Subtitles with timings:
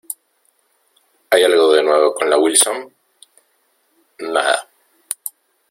[1.29, 2.91] ¿hay algo de nuevo con la Wilson?
[4.17, 4.67] nada.